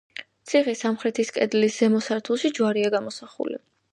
ციხის 0.51 0.79
სამხრეთის 0.85 1.29
კედლის 1.35 1.77
ზემო 1.83 2.01
სართულში 2.07 2.53
ჯვარია 2.61 2.93
გამოსახული. 2.99 3.63